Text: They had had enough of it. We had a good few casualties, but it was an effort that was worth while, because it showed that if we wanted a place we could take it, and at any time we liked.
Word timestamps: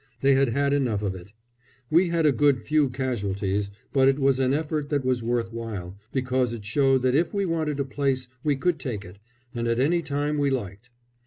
They 0.21 0.33
had 0.33 0.49
had 0.49 0.73
enough 0.73 1.03
of 1.03 1.13
it. 1.13 1.31
We 1.91 2.09
had 2.09 2.25
a 2.25 2.31
good 2.31 2.63
few 2.63 2.89
casualties, 2.89 3.69
but 3.93 4.07
it 4.07 4.17
was 4.17 4.39
an 4.39 4.51
effort 4.51 4.89
that 4.89 5.05
was 5.05 5.21
worth 5.21 5.53
while, 5.53 5.95
because 6.11 6.53
it 6.53 6.65
showed 6.65 7.03
that 7.03 7.13
if 7.13 7.35
we 7.35 7.45
wanted 7.45 7.79
a 7.79 7.85
place 7.85 8.27
we 8.43 8.55
could 8.55 8.79
take 8.79 9.05
it, 9.05 9.19
and 9.53 9.67
at 9.67 9.79
any 9.79 10.01
time 10.01 10.39
we 10.39 10.49
liked. 10.49 10.89